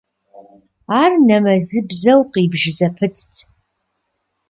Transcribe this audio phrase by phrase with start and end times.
[1.01, 3.33] Ар нэмэзыбзэу къибж зэпытт.